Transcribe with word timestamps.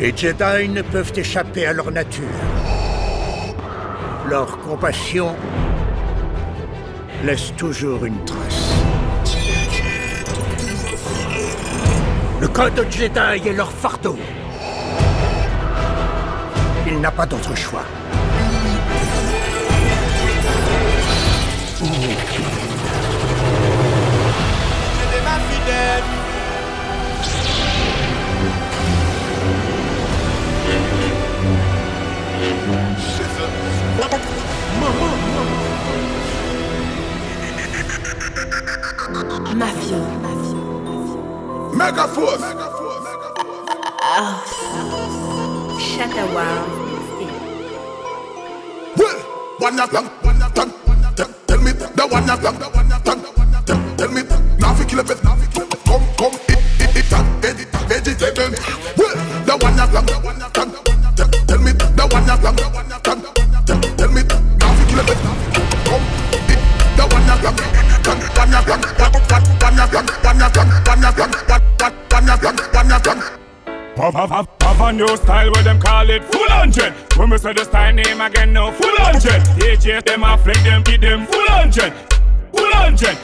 Les 0.00 0.14
Jedi 0.14 0.68
ne 0.68 0.82
peuvent 0.82 1.12
échapper 1.16 1.66
à 1.66 1.72
leur 1.72 1.90
nature. 1.90 2.24
Leur 4.28 4.58
compassion 4.58 5.34
laisse 7.24 7.54
toujours 7.56 8.04
une 8.04 8.22
trace. 8.24 8.74
Le 12.40 12.48
code 12.48 12.86
Jedi 12.90 13.48
est 13.48 13.52
leur 13.52 13.72
fardeau. 13.72 14.18
Il 16.86 17.00
n'a 17.00 17.10
pas 17.10 17.24
d'autre 17.24 17.56
choix. 17.56 17.84
One 49.74 49.82
of 49.82 49.90
them, 49.90 50.06
one 50.22 50.42
of 50.42 50.54
them. 50.54 50.70
Tell, 51.46 51.58
me 51.58 51.72
the 51.72 52.06
one 52.06 52.30
of 52.30 52.42
them, 52.42 52.54
the 52.58 52.68
one 52.70 52.92
of 52.92 53.02
them. 53.02 53.18
Tell, 53.96 54.08
me 54.08 54.22
now 54.58 54.74
fi 54.74 54.84
kill 54.84 55.00
a 55.00 55.04
bit, 55.04 55.24
now 55.24 55.34
fi 55.34 55.46
kill. 55.50 55.66
Come, 55.66 56.06
come, 56.14 56.34
it, 56.46 56.62
it, 56.78 56.94
it, 56.94 57.10
it, 57.42 57.58
it, 57.58 57.68
vegetable. 57.90 58.54
Well, 58.94 59.14
the 59.42 59.54
one 59.58 59.74
of 59.74 59.90
them, 59.90 60.06
the 60.06 60.14
one 60.22 60.38
them. 60.38 60.52
Tell, 60.54 61.58
me 61.58 61.72
the 61.74 62.06
one 62.06 62.30
of 62.30 62.38
them, 62.38 62.54
the 62.54 62.70
one 62.70 62.86
them. 62.86 63.02
Tell, 63.02 64.10
me 64.14 64.22
now 64.22 64.70
fi 64.78 64.84
kill 64.86 65.00
a 65.00 65.10
bit. 65.10 65.18
Come, 65.18 66.06
it, 66.38 66.60
the 66.94 67.04
one 67.10 67.30
of 67.34 67.42
them, 67.42 67.54
one 67.58 68.54
of 68.54 68.62
them, 68.62 68.78
one 68.78 68.94
one 68.94 69.42
one 69.58 69.74
of 69.74 69.90
them, 69.90 70.06
one 70.22 70.38
of 70.38 70.54
them, 70.54 70.70
one 70.86 71.02
of 71.02 71.18
them, 71.18 71.34
one 71.50 72.30
one 72.30 72.58
one 72.70 72.92
of 72.94 73.02
them. 73.02 73.18
Have, 73.96 74.80
a 74.80 74.92
new 74.92 75.16
style 75.16 75.52
where 75.52 75.62
them 75.62 75.80
call 75.80 76.10
it 76.10 76.23
hundred. 76.64 76.94
When 77.18 77.28
we 77.30 77.38
say 77.38 77.52
the 77.52 77.64
style 77.64 77.92
name 77.92 78.20
again 78.20 78.52
now, 78.52 78.72
full 78.72 78.96
hundred. 78.96 79.42
DJ 79.60 80.02
them 80.02 80.24
a 80.24 80.38
flick 80.38 80.58
them, 80.62 80.82
give 80.82 81.00
them 81.00 81.26
full 81.26 81.46
hundred, 81.48 81.92
full 82.56 82.72
hundred, 82.72 83.18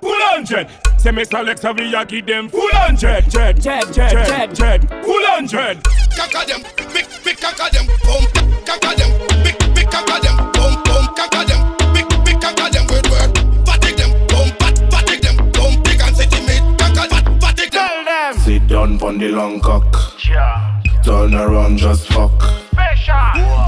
full 0.00 0.22
hundred. 0.32 0.68
Say 0.96 1.10
me 1.10 1.24
select 1.24 1.64
a 1.64 1.72
we 1.72 1.94
a 1.94 2.04
give 2.06 2.26
them 2.26 2.48
full 2.48 2.70
hundred, 2.72 3.28
jet, 3.28 3.60
jet, 3.60 3.92
jet, 3.92 4.12
jet, 4.12 4.54
jet, 4.54 4.80
full 5.04 5.26
hundred. 5.26 5.84
Kaka 6.16 6.46
them, 6.48 6.62
big, 6.94 7.06
big 7.24 7.36
kaka 7.36 7.68
them, 7.70 7.86
boom, 8.04 8.24
kaka 8.64 8.96
them, 8.96 9.10
big, 9.44 9.58
big 9.74 9.90
kaka 9.90 10.16
them, 10.24 10.36
boom, 10.56 10.72
boom, 10.88 11.04
kaka 11.14 11.44
them, 11.44 11.60
big, 11.92 12.08
big 12.24 12.40
kaka 12.40 12.72
them, 12.72 12.86
word, 12.88 13.06
word, 13.12 13.30
fatigue 13.68 13.98
them, 14.00 14.10
boom, 14.32 14.48
fat, 14.56 14.76
fatigue 14.88 15.20
them, 15.20 15.36
boom, 15.52 15.82
big 15.82 16.00
and 16.00 16.16
city 16.16 16.40
mate, 16.46 16.64
kaka, 16.78 17.04
fat, 17.12 17.24
fatigue 17.40 17.72
them. 17.72 18.38
Sit 18.38 18.66
down 18.66 18.96
on 19.02 19.18
the 19.18 19.28
long 19.28 19.60
cock. 19.60 19.94
Yeah. 20.26 20.80
Turn 21.04 21.34
around, 21.34 21.76
just 21.76 22.06
fuck. 22.08 22.67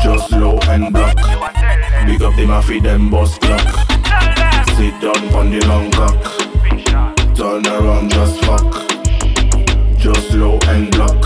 Just 0.03 0.33
low 0.33 0.59
and 0.69 0.93
block. 0.93 1.17
Big 2.07 2.23
up 2.23 2.35
the 2.37 2.47
a 2.51 2.63
feed 2.63 2.83
them 2.83 3.11
boss 3.11 3.39
clock. 3.39 3.61
Sit 4.77 4.95
down 5.01 5.35
on 5.35 5.51
the 5.51 5.65
long 5.67 5.91
cock. 5.91 6.17
Turn 7.35 7.67
around, 7.67 8.11
just 8.11 8.45
fuck. 8.45 8.89
Just 9.99 10.33
low 10.35 10.59
and 10.69 10.91
block. 10.91 11.21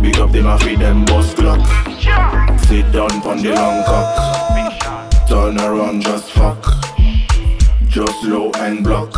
Big 0.00 0.18
up 0.18 0.32
the 0.32 0.42
a 0.46 0.58
feed 0.58 0.78
them 0.78 1.04
boss 1.04 1.34
clock. 1.34 1.60
Sit 2.60 2.90
down 2.92 3.12
on 3.26 3.42
the 3.42 3.52
long 3.54 3.84
cock. 3.84 5.28
Turn 5.28 5.58
around, 5.58 6.02
just 6.02 6.30
fuck. 6.30 6.62
Just 7.88 8.24
low 8.24 8.50
and 8.56 8.84
block. 8.84 9.12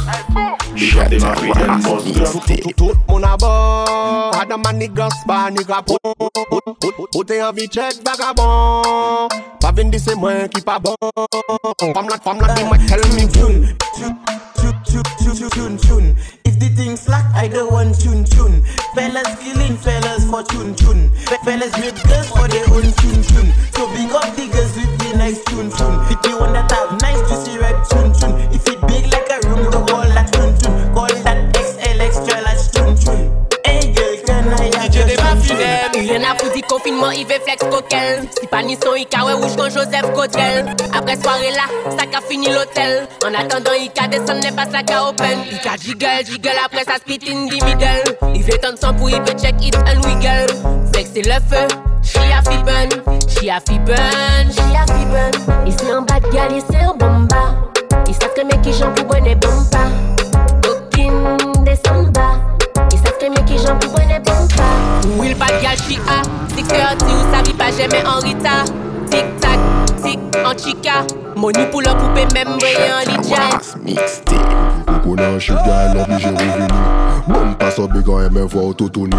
Up 0.79 1.11
them 1.11 1.25
a 1.25 1.35
feed 1.35 1.55
them 1.57 1.83
boss 1.83 2.05
clock. 2.13 2.77
Tout 2.77 2.95
mon 3.09 3.25
abord, 3.25 4.35
Adam 4.35 4.63
manigas 4.63 5.11
ba 5.27 5.51
nigga 5.51 5.83
po 5.83 5.97
Ou 7.17 7.25
te 7.25 7.41
anvi 7.43 7.67
check 7.69 7.95
vagabond 8.07 9.29
Pa 9.61 9.73
vin 9.73 9.91
di 9.91 9.99
se 9.99 10.15
mwen 10.15 10.47
ki 10.49 10.63
pa 10.63 10.79
bon 10.79 10.95
Fam 11.95 12.07
la, 12.07 12.17
fam 12.23 12.39
la 12.39 12.55
di 12.55 12.63
mwen 12.63 12.87
tell 12.87 13.03
me 13.17 13.27
tune 13.27 13.75
Tune, 14.59 14.75
tune, 14.85 15.03
tune, 15.19 15.37
tune, 15.37 15.51
tune, 15.51 15.79
tune. 15.79 16.17
If 16.45 16.59
the 16.59 16.69
thing 16.75 16.97
slack, 16.97 17.25
I 17.35 17.47
don't 17.49 17.71
want 17.73 18.01
tune, 18.01 18.25
tune. 18.25 18.63
Fellas 18.95 19.31
killing 19.39 19.77
fellas 19.77 20.25
for 20.29 20.43
tune, 20.43 20.75
tune. 20.75 21.11
Fellas 21.45 21.71
with 21.79 21.95
girls 22.09 22.29
for 22.29 22.49
their 22.49 22.67
own 22.75 22.91
Si 38.41 38.47
pas 38.49 38.63
ni 38.63 38.75
son, 38.75 38.95
il 38.97 39.07
carré 39.07 39.35
rouge 39.35 39.57
comme 39.57 39.71
Joseph 39.71 40.13
Cotel. 40.15 40.67
Après 40.93 41.17
soirée 41.17 41.53
là, 41.53 41.63
ça 41.97 42.07
qu'a 42.07 42.21
fini 42.29 42.47
l'hôtel. 42.47 43.07
En 43.25 43.33
attendant, 43.33 43.71
il 43.81 43.91
qu'a 43.91 44.09
descendre, 44.09 44.41
n'est 44.41 44.53
pas 44.53 44.65
ça 44.65 44.83
qu'a 44.83 45.09
open. 45.09 45.39
Qu'a 45.63 45.77
jiggle, 45.77 46.27
jiggle, 46.27 46.51
après 46.65 46.85
ça 46.85 46.97
split 46.97 47.21
in 47.29 47.47
the 47.47 47.63
middle. 47.65 48.35
Il 48.35 48.43
veut 48.43 48.59
tendre 48.59 48.79
son 48.81 48.93
pour 48.95 49.11
il 49.11 49.21
veut 49.21 49.39
check 49.41 49.55
it 49.63 49.77
and 49.77 50.01
wiggle. 50.03 50.53
Fait 50.95 51.05
que 51.05 51.11
c'est 51.15 51.23
le 51.23 51.35
feu, 51.35 51.69
she 52.03 52.17
a 52.17 52.43
fi 52.51 52.59
burn, 52.65 52.89
she 53.29 53.49
a 53.49 53.61
fi 53.61 53.79
burn, 53.79 54.51
she 54.51 54.75
a 54.75 54.87
fi 54.87 55.05
burn. 55.07 56.05
Bas 56.07 56.21
de 56.21 56.31
gal, 56.33 56.51
il 56.53 56.61
se 56.61 56.85
en 56.85 56.95
bomba. 56.97 57.55
Savent 58.21 58.35
que 58.35 58.43
mec 58.43 58.63
qui 58.63 58.73
j'en 58.73 58.93
pas, 67.79 67.97
j'aime 67.97 68.07
en 68.07 68.19
Rita. 68.21 68.65
Tic 69.11 69.41
tac, 69.41 69.59
tic 70.03 70.19
en 70.45 70.57
chica. 70.57 71.07
Money 71.37 71.67
pour 71.71 71.81
le 71.81 71.89
couper, 71.89 72.27
même 72.35 72.59
voyant 72.59 72.97
en 72.97 73.11
lidja. 73.11 73.59
Koko 74.87 75.17
nan 75.17 75.39
sugar, 75.39 75.95
l'oblige 75.95 76.27
revenu 76.27 76.67
Bon 77.29 77.55
pass 77.59 77.79
up 77.79 77.93
big 77.93 78.09
on 78.09 78.21
MF 78.31 78.51
for 78.51 78.63
autotune 78.63 79.13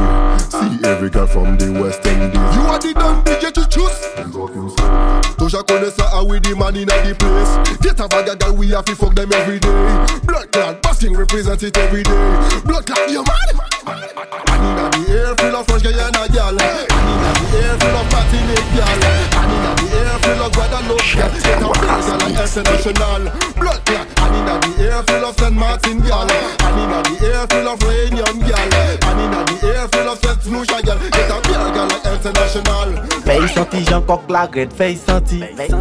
See 0.50 0.80
every 0.84 1.10
girl 1.10 1.28
from 1.28 1.58
the 1.58 1.72
West 1.80 2.06
Indies 2.06 2.56
You 2.56 2.62
are 2.62 2.80
the 2.80 2.94
done 2.94 3.24
DJ 3.24 3.52
to 3.54 3.66
choose 3.70 3.92
Toja 5.38 5.62
connaît 5.64 5.92
ça, 5.92 6.10
how 6.12 6.26
we 6.26 6.40
the 6.40 6.56
man 6.56 6.76
in 6.76 6.88
the 6.88 7.16
place 7.16 7.78
Get 7.82 8.00
a 8.00 8.08
bag 8.08 8.40
girl, 8.40 8.56
we 8.56 8.70
have 8.72 8.86
to 8.86 8.96
fuck 8.96 9.14
them 9.14 9.32
every 9.32 9.60
day 9.60 9.70
Blood 10.24 10.52
clot, 10.52 10.82
busting 10.82 11.16
represent 11.16 11.62
it 11.62 11.78
every 11.78 12.04
day 12.04 12.62
Blood 12.66 12.86
clot, 12.88 13.10
you 13.10 13.24
man 13.24 13.60
And 14.48 14.64
inna 14.66 14.90
the 14.90 15.14
air 15.14 15.36
full 15.36 15.56
of 15.56 15.68
Guyana 15.68 16.28
gal 16.34 16.50
And 16.50 16.62
inna 16.62 16.88
the 16.88 16.89
international. 22.58 23.30
Blood 23.56 23.86
clot. 23.86 24.08
And 24.20 24.36
inna 24.36 24.56
the 24.60 24.84
air 24.84 25.04
full 25.04 25.26
of 25.26 25.36
Saint 25.38 25.56
Martin 25.56 26.00
gal 26.00 26.30
And 26.30 26.80
inna 26.82 27.00
the 27.04 27.28
air 27.28 27.48
full 27.48 27.68
of 27.68 27.80
Réunion 27.80 28.40
gal 28.48 28.74
And 29.10 29.20
inna 29.22 29.46
the 29.46 29.68
air 29.68 29.88
full 29.88 30.10
of 30.10 30.20
Saint 30.20 30.46
Lucia 30.48 30.82
gal 30.82 30.98
Get 30.98 31.30
a 31.30 31.42
big 31.42 31.74
gal 31.76 31.88
like 31.88 32.06
international 32.06 33.19
Fey 33.40 33.48
senti 33.48 33.80
jan 33.88 34.02
kok 34.04 34.28
la 34.28 34.42
red, 34.52 34.74
fey 34.76 34.98
senti. 35.00 35.38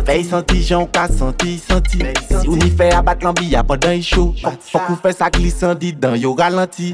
Fey 0.06 0.22
senti 0.22 0.60
jan 0.62 0.86
ka 0.94 1.08
senti, 1.10 1.56
senti. 1.58 1.98
Si 2.28 2.46
ou 2.46 2.54
ni 2.54 2.70
fey 2.70 2.92
abat 2.94 3.24
lan 3.26 3.34
bi 3.34 3.50
apandan 3.58 3.96
yi 3.96 4.04
chou. 4.06 4.30
Fok 4.70 4.92
ou 4.92 4.98
fey 5.02 5.16
sa 5.16 5.26
glisan 5.34 5.74
di 5.74 5.90
dan 5.90 6.14
yo 6.22 6.36
galanti 6.38 6.92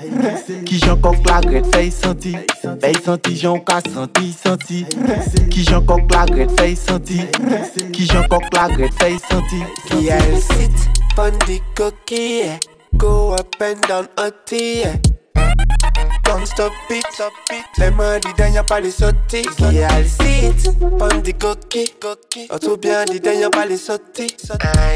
Ki 0.64 0.80
jan 0.80 0.96
kok 1.04 1.20
la 1.28 1.42
red, 1.44 1.68
fey 1.74 1.90
senti. 1.92 2.32
Fey 2.80 2.96
senti 3.04 3.36
jan 3.36 3.60
ka 3.60 3.82
senti, 3.84 4.32
senti. 4.32 4.80
Ki 5.52 5.66
jan 5.68 5.84
kok 5.84 6.08
la 6.16 6.24
red, 6.32 6.56
fey 6.56 6.72
senti. 6.80 7.20
Ki 7.92 8.08
jan 8.08 8.24
kok 8.32 8.48
la 8.56 8.70
red, 8.72 8.94
fey 8.96 9.20
senti. 9.28 9.60
Ki 9.90 10.08
el 10.16 10.38
sit 10.40 10.88
pon 11.14 11.36
di 11.44 11.60
kokiye 11.76 12.56
Go 12.96 13.34
up 13.34 13.60
and 13.60 13.82
down 13.82 14.08
oti 14.16 14.80
ye 14.80 15.13
non-stop 16.28 16.72
beat. 16.88 17.04
Les 17.78 17.90
mains 17.90 18.18
dedans, 18.18 18.52
y'a 18.52 18.62
pas 18.62 18.80
les 18.80 18.90
sottis. 18.90 19.46
Qui 19.56 19.78
est 19.78 19.84
alcite, 19.84 20.78
pomme 20.98 21.22
des 21.22 21.32
coquilles. 21.32 21.92
On 22.50 22.58
trouve 22.58 22.78
bien 22.78 23.04
dedans, 23.04 23.32
y'a 23.32 23.50
pas 23.50 23.66
les 23.66 23.76
sottis. 23.76 24.36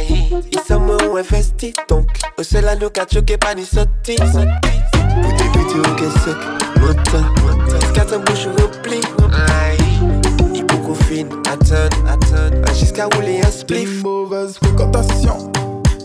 Ils 0.09 0.61
sont 0.67 0.81
moins 0.81 1.17
investis, 1.17 1.75
donc 1.89 2.09
au 2.39 2.43
seul 2.43 2.69
à 2.69 2.77
nous 2.77 2.91
qu'à 2.91 3.07
choquer, 3.13 3.37
pas 3.37 3.55
ni 3.55 3.65
sottis. 3.65 4.17
Pour 4.17 5.33
débuter 5.33 5.79
au 5.79 5.95
caissoc, 5.95 6.39
moteur. 6.81 7.35
Scat 7.89 8.15
un 8.15 8.19
bouche 8.19 8.47
repli. 8.61 9.01
Il 10.55 10.65
beaucoup 10.65 10.95
fine, 11.05 11.29
attend, 11.47 11.89
attend. 12.07 12.75
Jusqu'à 12.75 13.07
rouler 13.07 13.41
un 13.43 13.51
spliff. 13.51 14.03
Mauvaise 14.03 14.57
fréquentation 14.63 15.53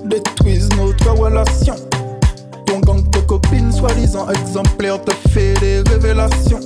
détruisent 0.06 0.70
notre 0.78 1.12
relation. 1.12 1.75
De 3.62 3.72
soi-disant 3.72 4.28
exemplaire 4.30 5.00
te 5.04 5.12
fait 5.30 5.54
des 5.60 5.84
révélations. 5.88 6.60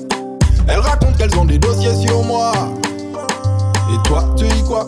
Elle 0.69 0.79
raconte 0.79 1.17
qu'elles 1.17 1.37
ont 1.37 1.43
des 1.43 1.57
dossiers 1.57 1.93
sur 1.95 2.23
moi. 2.23 2.53
Et 3.93 4.07
toi, 4.07 4.23
tu 4.37 4.45
dis 4.45 4.63
quoi 4.63 4.87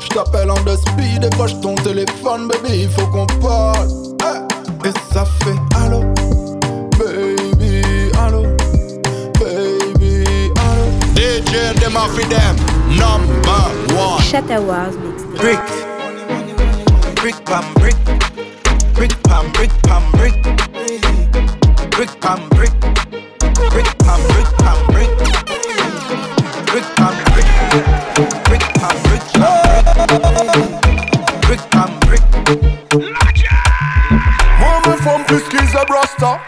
Je 0.00 0.06
t'appelle 0.08 0.50
en 0.50 0.60
deux 0.62 0.76
speed, 0.76 1.22
décroche 1.22 1.60
ton 1.60 1.74
téléphone, 1.74 2.46
baby, 2.46 2.82
il 2.82 2.90
faut 2.90 3.08
qu'on 3.08 3.26
parle. 3.40 3.88
Eh, 4.22 4.88
et 4.88 4.92
ça 5.12 5.24
fait 5.42 5.56
allô, 5.76 6.02
baby, 6.96 7.82
allô, 8.20 8.42
baby, 9.40 10.24
allô? 10.56 10.86
DJ 11.16 11.56
with 12.16 12.28
them, 12.28 12.56
number 12.96 13.96
one. 13.96 14.20
Mixtape. 14.20 14.94
Brick, 15.36 15.58
brick 17.16 17.44
pam 17.44 17.64
brick, 17.74 17.96
brick 18.94 19.22
pam 19.24 19.50
brick 19.52 19.70
pam 19.82 20.02
brick, 20.12 20.75
brick 20.86 22.20
pam 22.20 22.48
brick, 22.50 22.70
brick 23.70 23.98
pam 23.98 24.20
brick 24.28 24.46
pam 24.58 24.78
brick, 24.86 25.10
brick 26.66 26.84
pam 26.94 27.14
brick, 27.32 27.48
brick 28.44 28.62
pam 28.76 28.96
brick. 29.02 29.22
Pam 29.32 30.10
brick, 30.10 30.62
brick 31.42 31.60
pam 31.70 31.90
brick. 32.00 32.22
Moi 34.60 34.80
me 34.86 34.96
femme 35.02 35.24
puisqu'ils 35.26 35.76
est 35.76 35.86
brasta 35.88 36.40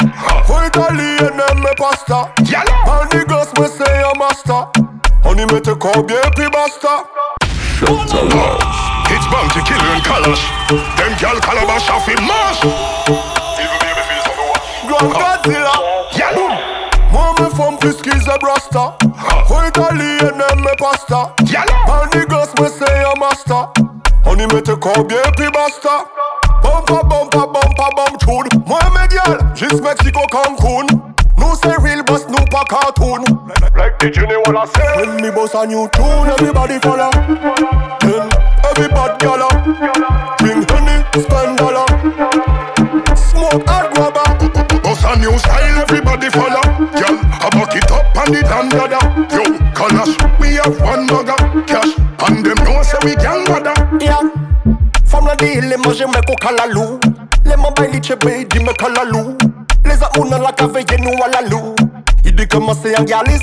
Au 0.48 0.62
italien 0.66 1.32
aime 1.50 1.60
mes 1.60 1.74
pasta 1.76 2.32
And 2.38 3.10
the 3.10 3.24
gosse 3.26 3.52
me 3.58 3.66
say 3.66 4.02
a 4.02 4.16
master. 4.18 4.68
On 5.24 5.34
y 5.34 5.44
mette 5.52 5.74
combien 5.78 6.30
puis 6.36 6.48
basta 6.52 7.04
It's 9.10 9.26
bounty 9.26 9.60
killer 9.64 9.94
and 9.94 10.02
calash. 10.02 10.44
Them 10.96 11.12
gal 11.18 11.40
calabash 11.40 11.90
off 11.90 12.08
in 12.08 12.20
mash. 12.26 13.37
Grand 14.98 15.10
Godzilla. 15.10 15.72
Yeah. 16.16 16.32
Moi 17.12 17.34
me 17.40 17.48
femme 17.56 17.78
puisqu'ils 17.80 18.28
est 18.28 18.38
brasta 18.40 18.96
Au 19.48 19.66
italien 19.66 20.28
aime 20.50 20.60
mes 20.60 20.76
pasta. 20.78 21.34
And 21.40 22.10
the 22.12 22.26
gosse 22.28 22.54
me 22.60 22.68
say 22.68 23.02
a 23.04 23.18
master. 23.18 23.68
On 24.26 24.36
y 24.36 24.46
mette 24.46 24.74
combien 24.76 25.22
puis 25.36 25.48
basta 25.52 26.04
Bumpa 26.62 27.02
bumpa 27.04 27.46
bumpa 27.46 27.88
bum 27.96 28.16
tune. 28.18 28.62
Moi 28.66 28.78
mes 28.94 29.08
gal, 29.08 29.38
juste 29.54 29.82
Mexico 29.82 30.20
Cancun. 30.30 30.86
Nous 31.38 31.54
c'est 31.62 31.80
real 31.80 32.02
boss, 32.04 32.26
nous 32.28 32.44
pas 32.50 32.64
cartoon. 32.68 33.22
Like 33.76 33.98
the 34.00 34.12
Jenny 34.12 34.34
wanna 34.44 34.66
say. 34.66 35.06
When 35.06 35.22
me 35.22 35.30
boss 35.30 35.54
a 35.54 35.64
new 35.66 35.88
tune, 35.92 36.28
everybody 36.36 36.78
follow. 36.80 37.10
Then 38.00 38.28
everybody 38.68 39.14
gala. 39.24 39.48
Bring 40.38 40.62
honey, 40.68 41.04
spend 41.22 41.57
new 45.28 45.38
style, 45.38 45.78
everybody 45.82 46.30
follow. 46.30 46.64
Girl, 46.96 47.16
I 47.20 47.48
back 47.52 47.76
it 47.76 47.90
up 47.92 48.16
and 48.16 48.36
it 48.36 48.48
and 48.48 48.70
dada. 48.70 49.00
Yo, 49.28 49.44
calash, 49.76 50.16
we 50.40 50.56
have 50.56 50.80
one 50.80 51.06
bugger 51.06 51.38
cash, 51.66 51.92
and 52.26 52.44
them 52.44 52.58
know 52.64 52.82
say 52.82 52.98
we 53.04 53.14
can 53.14 53.44
bother. 53.44 53.76
Yeah. 54.00 54.22
Femme 55.04 55.26
la 55.26 55.36
dit, 55.36 55.60
les 55.60 55.76
manger 55.76 56.06
me 56.06 56.20
ko 56.26 56.34
kalalou. 56.40 57.00
Les 57.44 57.56
mains 57.56 57.72
baili 57.76 58.00
chebe, 58.02 58.48
dit 58.48 58.60
me 58.60 58.72
kalalou. 58.72 59.36
Les 59.84 60.02
amours 60.02 60.30
dans 60.30 60.38
la 60.38 60.52
cave, 60.52 60.78
yé 60.90 60.96
nous 60.98 61.22
à 61.22 61.28
la 61.28 61.48
lou. 61.48 61.74
Il 62.24 62.34
dit 62.34 62.48
comment 62.48 62.74
c'est 62.74 62.96
un 62.96 63.04
galis. 63.04 63.42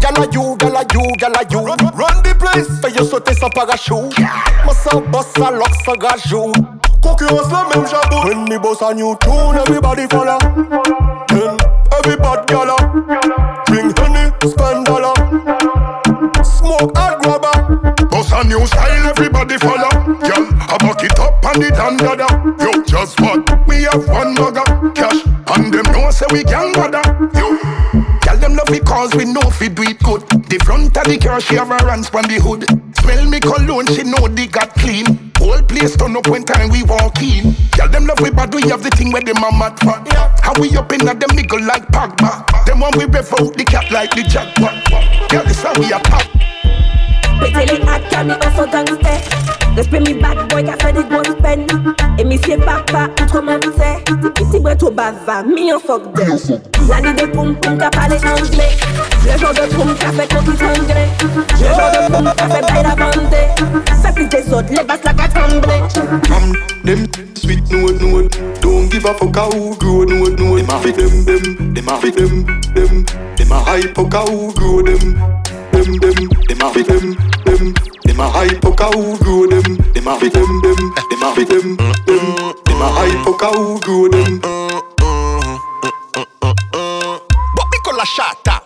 Gala 0.00 0.26
you, 0.32 0.56
gala 0.56 0.82
you, 0.92 1.00
gala 1.18 1.40
you. 1.50 1.60
Run, 1.60 1.76
run 1.94 2.22
the 2.22 2.34
place. 2.38 2.68
Fais 2.82 2.92
yo 2.92 3.04
sauter 3.04 3.34
sans 3.34 3.48
parachute. 3.48 4.18
Moi 4.64 4.74
ça 4.74 5.00
boss, 5.08 5.26
ça 5.36 5.50
lock, 5.50 5.70
ça 5.84 5.92
gajou. 5.96 6.52
Concurrence 7.04 7.50
la 7.52 7.64
même 7.68 7.86
jabou. 7.86 8.26
When 8.26 8.44
me 8.48 8.56
boss 8.56 8.80
a 8.80 8.94
new 8.94 9.14
tune, 9.20 9.58
everybody 9.58 10.06
follow. 10.08 10.38
Then 11.28 11.58
everybody 11.98 12.46
gala. 12.48 12.76
Bring 13.66 13.92
honey, 13.98 14.32
spend 14.48 14.86
dollar. 14.86 15.12
Smoke 16.42 16.96
hard 16.96 17.20
grabber. 17.20 18.06
Bust 18.06 18.32
a 18.32 18.42
new 18.44 18.66
style, 18.66 19.06
everybody 19.06 19.58
follow. 19.58 19.90
Girl, 20.24 20.48
I 20.64 20.78
back 20.80 21.04
it 21.04 21.20
up 21.20 21.44
and 21.44 21.62
it 21.62 21.78
and 21.78 21.98
dada. 21.98 22.26
Yo, 22.58 22.82
just 22.84 23.20
what? 23.20 23.66
We 23.68 23.82
have 23.82 24.08
one 24.08 24.34
bugger 24.34 24.94
cash, 24.94 25.26
and 25.26 25.74
them 25.74 25.92
know 25.92 26.10
say 26.10 26.26
we 26.32 26.42
can 26.42 26.72
bother. 26.72 27.02
Yo. 27.38 27.63
Because 28.74 29.14
we 29.14 29.24
know 29.24 29.54
fi 29.54 29.68
do 29.68 29.84
it 29.86 30.02
good. 30.02 30.26
The 30.50 30.58
front 30.66 30.96
of 30.98 31.04
the 31.06 31.16
car, 31.16 31.40
she 31.40 31.54
have 31.54 31.68
her 31.68 31.86
hands 31.86 32.10
on 32.10 32.26
the 32.26 32.42
hood. 32.42 32.66
Smell 32.98 33.22
me 33.30 33.38
cologne, 33.38 33.86
she 33.86 34.02
know 34.02 34.26
they 34.26 34.48
got 34.48 34.74
clean. 34.74 35.30
Whole 35.38 35.62
place 35.62 35.94
turn 35.94 36.16
up 36.16 36.26
when 36.26 36.42
time 36.42 36.70
we 36.70 36.82
walk 36.82 37.22
in. 37.22 37.54
Tell 37.70 37.88
them 37.88 38.08
love 38.08 38.18
we 38.18 38.34
bad, 38.34 38.52
we 38.52 38.66
have 38.66 38.82
the 38.82 38.90
thing 38.90 39.12
where 39.12 39.22
them 39.22 39.38
a 39.38 39.50
mad 39.54 39.78
for. 39.78 39.94
How 40.42 40.58
we 40.58 40.74
up 40.74 40.90
in 40.90 41.06
at 41.06 41.20
them 41.20 41.30
nigga 41.38 41.64
like 41.64 41.86
Pogba. 41.94 42.66
Them 42.66 42.80
one 42.80 42.98
we 42.98 43.04
rev 43.04 43.30
out 43.38 43.54
the 43.54 43.62
cat 43.62 43.92
like 43.92 44.10
the 44.10 44.24
jackpot. 44.26 44.74
Girl, 45.30 45.44
this 45.46 45.62
how 45.62 45.78
we 45.78 45.92
a 45.94 46.00
pop. 46.02 46.26
Pété 47.38 47.70
les 47.70 47.78
hats, 47.86 48.02
car 48.10 48.24
mes 48.24 48.34
enfants 48.42 48.66
gangsters 48.72 49.63
Respect 49.76 50.00
mes 50.00 50.14
bad 50.14 50.48
boy, 50.50 50.64
qu'a 50.64 50.76
fait 50.86 50.92
des 50.92 51.04
grosses 51.04 51.36
peines 51.42 51.66
Et 52.18 52.24
mes 52.24 52.38
fiers 52.38 52.58
papa, 52.58 53.08
autrement 53.20 53.58
c'est 53.76 54.14
Des 54.22 54.30
petits 54.30 54.60
bretts 54.60 54.82
au 54.82 54.90
bava, 54.90 55.42
mis 55.42 55.72
en 55.72 55.80
fuck 55.80 56.14
d'eux 56.14 56.56
L'année 56.88 57.14
de 57.14 57.26
poum 57.26 57.54
poum, 57.56 57.76
qu'a 57.76 57.90
parlé 57.90 58.16
anglais 58.16 58.70
Le 59.24 59.38
genre 59.38 59.52
de 59.52 59.74
poum, 59.74 59.94
qu'a 59.98 60.12
fait 60.12 60.28
quand 60.32 60.44
il 60.46 60.58
sanglait 60.58 61.08
Le 61.60 61.66
genre 61.66 61.90
de 61.90 62.12
poum, 62.12 62.32
qu'a 62.36 62.48
fait 62.48 62.60
bail 62.60 62.82
la 62.84 62.94
bande 62.94 63.34
Ça 64.00 64.12
pisse 64.12 64.28
des 64.28 64.52
autres, 64.52 64.68
les 64.70 64.84
basses 64.84 65.04
la 65.04 65.12
qu'a 65.12 65.28
tremblé 65.28 65.74
Um, 66.30 66.52
them 66.84 67.06
sweet 67.36 67.70
note 67.70 68.00
note. 68.00 68.38
Don't 68.60 68.88
give 68.90 69.04
a 69.06 69.14
fuck 69.14 69.36
how 69.36 69.50
grow 69.78 70.04
note 70.04 70.38
note. 70.38 70.58
Them 70.58 70.70
a 70.70 70.78
fit 70.78 70.96
them 70.96 71.24
them. 71.24 71.74
Them 71.74 71.88
a 71.88 71.96
fit 71.98 72.16
them 72.16 72.44
them. 72.74 73.04
Them 73.36 73.52
a 73.52 73.58
hype 73.60 73.94
fuck 73.94 74.12
how 74.12 74.52
grow 74.52 74.82
them. 74.82 75.14
Them 75.72 75.98
them. 75.98 76.28
Them 76.48 76.60
a 76.62 76.70
fit 76.72 76.86
them 76.86 77.16
them. 77.44 77.73
Them 78.14 78.22
a 78.22 78.30
hype 78.30 78.62
fuck 78.62 78.78
how 78.78 78.94
grow 79.18 79.42
them. 79.50 79.74
Them 79.90 80.06
a 80.06 80.14
fit 80.14 80.32
them 80.32 80.46
them. 80.62 80.78
Them 81.10 81.22
a 81.26 81.34
fit 81.34 81.48
them 81.50 81.74
them. 82.06 82.54
Them 82.62 82.78
a 82.78 82.86
hype 82.94 83.26
fuck 83.26 83.42
how 83.42 83.74
grow 83.82 84.06
them. 84.06 84.38
Bobby 87.58 87.78
la 87.90 88.06
chata. 88.06 88.62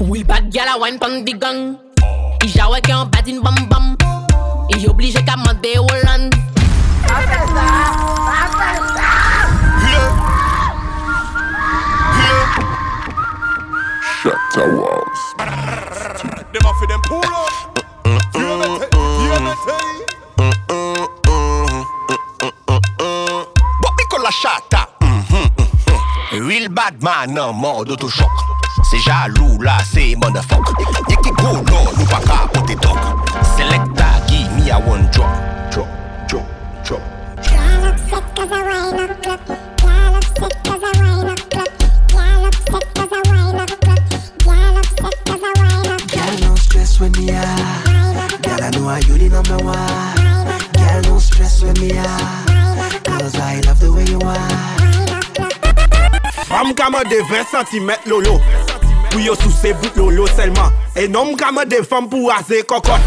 Oui, 0.00 0.24
bad 0.24 0.50
gal 0.50 0.66
a 0.66 0.78
wine 0.80 0.98
pan 0.98 1.24
di 1.24 1.32
gang. 1.32 1.78
I 2.42 2.46
jawe 2.50 2.82
ke 2.82 2.90
an 2.90 3.06
badin 3.06 3.38
bam 3.38 3.54
bam. 3.70 3.94
I 4.74 4.82
oblige 4.90 5.22
ka 5.22 5.36
mande 5.38 5.78
Holland. 5.78 6.34
Shatta 14.18 14.66
walls. 14.74 15.22
Them 16.50 16.66
a 16.66 16.72
fi 16.74 16.86
them 16.90 17.02
pull 17.06 17.22
up. 17.22 17.87
Bobby 23.82 24.04
la 24.22 24.30
chata. 24.30 24.88
Real 26.32 26.68
bad 26.68 27.02
man 27.02 27.38
en 27.38 27.52
mode 27.52 27.90
autochoc. 27.90 28.30
C'est 28.90 28.98
jaloux 28.98 29.60
là, 29.60 29.78
c'est 29.84 30.14
motherfuck. 30.16 30.66
Y'a 31.08 31.16
qui 31.16 31.30
go 31.30 31.52
là, 31.52 31.90
nous 31.98 32.06
pas 32.06 32.20
capoter 32.20 32.76
doc. 32.76 32.98
Selecta, 33.56 34.06
give 34.26 34.50
me 34.52 34.70
a 34.70 34.78
one 34.78 35.08
drop. 35.10 35.28
Drop, 35.70 35.88
drop, 36.28 36.46
drop. 36.84 37.02
de 57.08 57.22
20 57.28 57.54
cm 57.70 57.90
lolo. 58.06 58.38
Pou 59.10 59.20
yo 59.24 59.34
sou 59.40 59.50
se 59.50 59.72
vout 59.72 59.96
lolo 59.96 60.26
selman 60.36 60.72
E 60.98 61.06
nom 61.08 61.34
kama 61.38 61.64
de 61.68 61.80
fam 61.86 62.08
pou 62.10 62.30
aze 62.32 62.60
kokot 62.68 63.00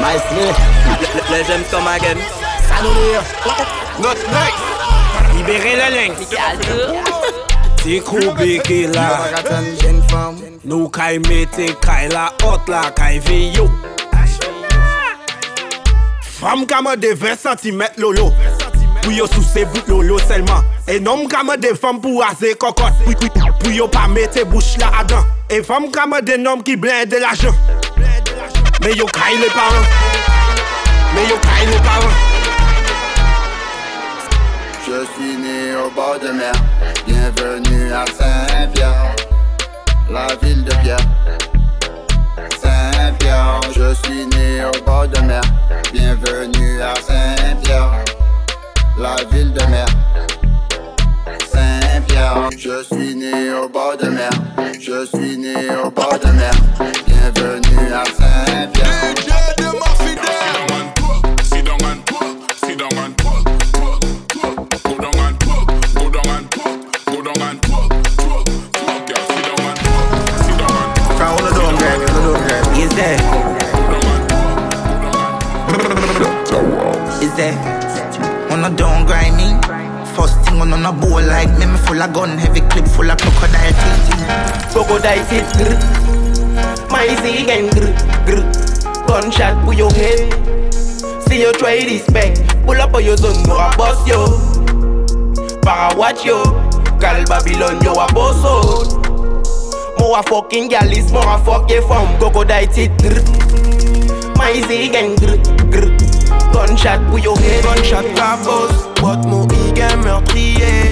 Maestri 0.00 0.46
Le 1.32 1.40
jem 1.48 1.64
som 1.70 1.88
agen. 1.90 2.22
Salourir 2.68 3.22
Not 4.02 4.22
nice 4.30 4.62
Libere 5.34 5.74
le 5.80 5.88
leng 5.96 6.14
Ti 7.82 7.98
kou 8.06 8.34
beke 8.38 8.84
la 8.94 9.08
Nou 10.66 10.86
kay 10.94 11.18
mete 11.26 11.72
kay 11.82 12.10
la 12.14 12.30
ot 12.46 12.70
la 12.70 12.86
kay 12.94 13.18
veyo 13.26 13.66
Fam 16.36 16.66
kama 16.68 16.98
de 17.00 17.14
20 17.16 17.56
cm 17.56 17.82
lolo. 17.96 18.28
Pou 19.06 19.14
yo 19.14 19.28
sou 19.30 19.42
se 19.46 19.62
bout 19.70 19.86
lolo 19.86 20.18
selman 20.26 20.64
E 20.90 20.98
nom 20.98 21.28
kama 21.30 21.54
de 21.56 21.70
femme 21.78 22.00
pou 22.02 22.24
aze 22.26 22.56
kokot 22.58 23.04
Pou, 23.62 23.70
yo 23.70 23.86
pa 23.86 24.08
mete 24.10 24.42
bouch 24.50 24.74
la 24.82 24.90
adan 25.04 25.22
E 25.46 25.60
femme 25.62 25.92
kama 25.94 26.18
de 26.26 26.34
nom 26.42 26.58
ki 26.66 26.74
blende 26.74 27.20
l'ajan 27.22 27.54
Me 28.82 28.96
yo 28.98 29.06
kay 29.14 29.38
le 29.38 29.52
paran 29.54 29.86
Me 31.14 31.22
yo 31.30 31.38
kay 31.46 31.70
le 31.70 31.78
paran 31.86 32.18
Je 34.88 35.04
suis 35.14 35.36
né 35.36 35.74
au 35.74 35.90
bord 35.90 36.18
de 36.22 36.30
mer. 36.30 36.52
Bienvenue 37.06 37.92
à 37.92 38.04
Saint-Pierre, 38.06 39.16
la 40.08 40.28
ville 40.40 40.62
de 40.62 40.74
Pierre. 40.76 40.98
Saint-Pierre, 42.62 43.60
je 43.74 43.94
suis 43.94 44.26
né 44.26 44.64
au 44.64 44.84
bord 44.84 45.08
de 45.08 45.20
mer. 45.22 45.42
Bienvenue 45.92 46.80
à 46.80 46.94
Saint-Pierre, 47.00 48.05
la 48.98 49.16
ville 49.30 49.52
de 49.52 49.64
mer. 49.66 49.86
Saint-Pierre, 51.52 52.50
je 52.56 52.82
suis 52.82 53.14
né 53.14 53.52
au 53.52 53.68
bord 53.68 53.96
de 54.00 54.08
mer. 54.08 54.30
Je 54.80 55.06
suis 55.06 55.36
né 55.36 55.54
au 55.84 55.90
bord 55.90 56.18
de 56.24 56.30
mer. 56.32 56.52
Bienvenue 57.06 57.92
à 57.92 58.04
Saint-Pierre. 58.04 58.95
On 78.66 78.72
the 78.72 78.82
dome, 78.82 79.06
grinding. 79.06 79.62
First 80.16 80.42
thing 80.42 80.60
on 80.60 80.72
on 80.72 80.84
a 80.84 80.92
bowl 80.92 81.22
like 81.22 81.50
me, 81.56 81.66
me 81.66 81.78
full 81.86 82.02
of 82.02 82.12
gun, 82.12 82.36
heavy 82.36 82.62
clip 82.62 82.84
full 82.88 83.08
of 83.08 83.16
crocodile 83.16 83.70
teeth. 83.78 84.72
Crocodile 84.72 85.22
teeth, 85.30 85.52
grr. 85.54 86.90
My 86.90 87.04
easy 87.06 87.44
again, 87.44 87.70
grr, 87.70 87.94
grr. 88.26 88.42
Gunshot 89.06 89.64
for 89.64 89.72
your 89.72 89.92
head. 89.92 90.18
See 91.22 91.42
you 91.42 91.52
try 91.52 91.78
this 91.78 92.10
back. 92.10 92.34
Pull 92.66 92.80
up 92.80 92.92
on 92.92 93.04
your 93.04 93.16
zone, 93.16 93.40
no 93.46 93.54
a 93.54 93.70
boss 93.76 94.02
yo. 94.08 94.26
Para 95.62 95.96
watch 95.96 96.24
yo. 96.24 96.42
Gal 96.98 97.24
Babylon, 97.26 97.80
yo 97.84 97.92
a 97.92 98.12
boss 98.12 98.42
out. 98.42 99.06
Mo 100.00 100.14
a 100.18 100.22
fucking 100.24 100.66
gal 100.66 100.90
is 100.90 101.12
more 101.12 101.22
a 101.22 101.38
fuck 101.44 101.70
ye 101.70 101.80
from 101.82 102.18
crocodile 102.18 102.66
teeth, 102.66 102.90
grr. 102.98 104.36
My 104.36 104.50
easy 104.50 104.88
again, 104.88 105.14
grr, 105.14 105.38
grr. 105.70 105.95
Gunshot 106.56 107.00
pour 107.10 107.18
head 107.38 107.62
Gunshot 107.64 108.14
ta 108.14 108.38
bosse 108.42 108.88
Botte 109.02 109.26
mon 109.26 109.46
igen 109.46 110.00
meurtrier. 110.02 110.90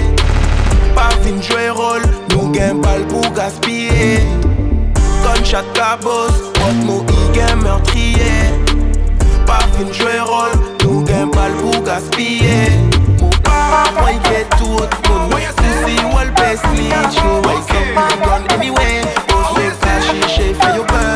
Pas 0.93 1.09
fin 1.23 1.41
jouer 1.41 1.71
rôle 1.71 2.03
Nous 2.29 2.51
gain 2.51 2.75
balle 2.75 3.07
pour 3.07 3.27
gaspiller. 3.33 4.19
Gunshot 5.23 5.65
ta 5.73 5.97
bosse 5.97 6.53
Botte 6.53 6.85
mon 6.85 7.03
igen 7.03 7.57
meurtrier. 7.63 8.53
Pas 9.47 9.65
fin 9.73 9.91
jouer 9.91 10.19
rôle 10.19 10.53
Nous 10.83 11.01
gain 11.03 11.25
balle 11.33 11.53
pour 11.53 11.81
gaspiller. 11.81 12.69
Mon 13.19 13.29
papa 13.41 13.89
moi 13.99 14.11
il 14.11 14.21
get 14.29 14.45
tout 14.59 14.79
Mon 15.09 15.31
souci 15.31 15.97
ou 16.05 16.19
le 16.19 16.31
best 16.39 16.63
lead 16.75 17.11
Show 17.11 17.41
wake 17.41 17.73
up 17.73 18.23
gun 18.23 18.55
anyway. 18.55 19.01
Pose 19.27 19.57
le 19.57 19.71
cash 19.81 20.29
chez 20.29 20.53
fait 20.53 20.75
your 20.75 20.85
buzz 20.85 21.14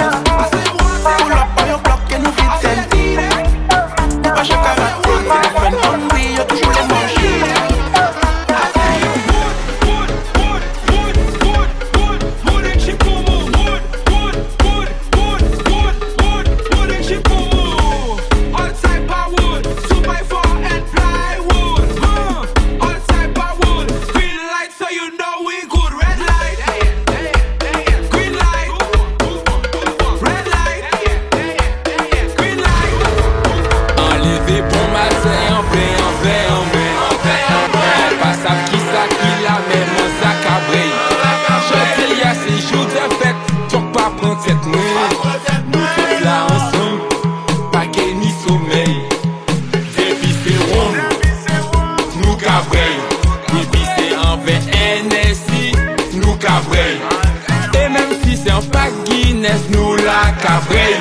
Nes 59.39 59.61
nou 59.71 59.95
la 59.95 60.33
ka 60.43 60.57
vrey 60.67 60.95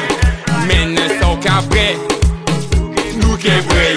Menes 0.68 1.16
an 1.26 1.40
ka 1.42 1.57
vrey 1.73 1.97
Nou 3.18 3.35
ke 3.42 3.57
vrey 3.66 3.88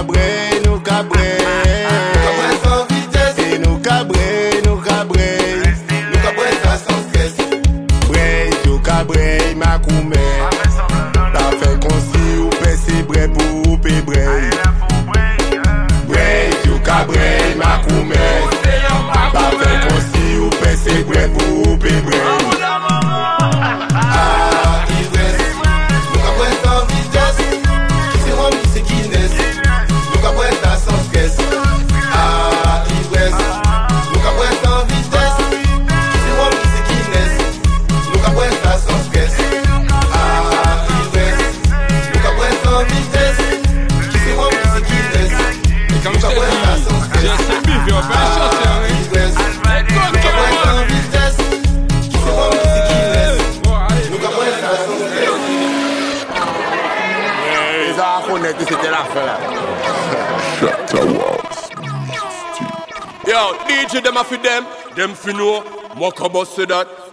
Et 0.00 0.39
Fais 47.90 48.30
Yo, 63.26 63.54
DJ 63.66 64.02
them 64.02 64.16
a 64.16 64.24
fi 64.24 64.36
them, 64.36 64.64
them 64.96 65.14
fi 65.14 65.32
know. 65.32 65.64
Moi 65.96 66.10
comment 66.10 66.44
that 66.66 67.09